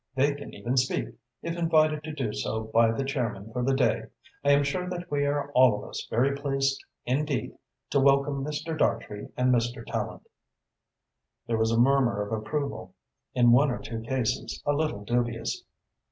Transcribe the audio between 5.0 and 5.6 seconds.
we are